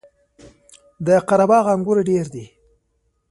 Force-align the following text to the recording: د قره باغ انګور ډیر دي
د 1.05 1.07
قره 1.27 1.45
باغ 1.49 1.65
انګور 1.73 1.97
ډیر 2.09 2.25
دي 2.33 2.45